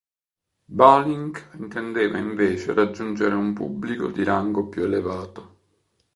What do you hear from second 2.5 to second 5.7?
raggiungere un pubblico di rango più elevato.